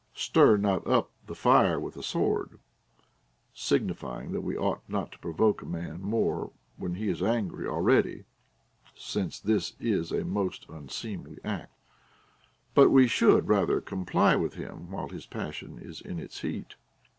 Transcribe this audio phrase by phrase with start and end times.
[0.15, 2.57] Stir not up the fire with a sword;
[3.53, 8.23] signifying that Ave ought not to provoke a man more when he is angry already
[8.95, 11.77] (since this is a most unseemly act),
[12.73, 16.77] but we should rather comply with him while his passion is in its heat.